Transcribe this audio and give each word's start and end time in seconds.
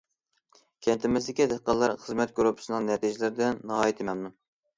كەنتىمىزدىكى 0.87 1.47
دېھقانلار 1.51 1.93
خىزمەت 2.07 2.33
گۇرۇپپىسىنىڭ 2.41 2.89
نەتىجىلىرىدىن 2.93 3.61
ناھايىتى 3.75 4.11
مەمنۇن. 4.11 4.35